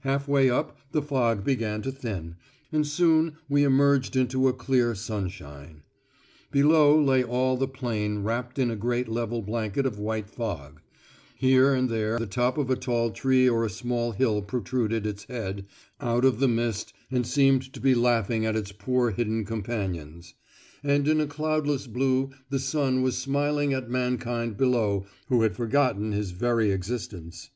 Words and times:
Half 0.00 0.28
way 0.28 0.50
up 0.50 0.76
the 0.92 1.00
fog 1.00 1.42
began 1.42 1.80
to 1.80 1.90
thin, 1.90 2.36
and 2.70 2.86
soon 2.86 3.38
we 3.48 3.64
emerged 3.64 4.14
into 4.14 4.46
a 4.46 4.52
clear 4.52 4.94
sunshine. 4.94 5.84
Below 6.50 7.00
lay 7.02 7.24
all 7.24 7.56
the 7.56 7.66
plain 7.66 8.18
wrapped 8.22 8.58
in 8.58 8.70
a 8.70 8.76
great 8.76 9.08
level 9.08 9.40
blanket 9.40 9.86
of 9.86 9.98
white 9.98 10.28
fog; 10.28 10.82
here 11.34 11.72
and 11.72 11.88
there 11.88 12.18
the 12.18 12.26
top 12.26 12.58
of 12.58 12.68
a 12.68 12.76
tall 12.76 13.10
tree 13.10 13.48
or 13.48 13.64
a 13.64 13.70
small 13.70 14.12
hill 14.12 14.42
protruded 14.42 15.06
its 15.06 15.24
head 15.24 15.64
out 15.98 16.26
of 16.26 16.40
the 16.40 16.46
mist 16.48 16.92
and 17.10 17.26
seemed 17.26 17.72
to 17.72 17.80
be 17.80 17.94
laughing 17.94 18.44
at 18.44 18.56
its 18.56 18.72
poor 18.72 19.12
hidden 19.12 19.46
companions; 19.46 20.34
and 20.84 21.08
in 21.08 21.22
a 21.22 21.26
cloudless 21.26 21.86
blue 21.86 22.28
the 22.50 22.58
sun 22.58 23.00
was 23.00 23.16
smiling 23.16 23.72
at 23.72 23.88
mankind 23.88 24.58
below 24.58 25.06
who 25.28 25.40
had 25.40 25.56
forgotten 25.56 26.12
his 26.12 26.32
very 26.32 26.70
existence. 26.70 27.48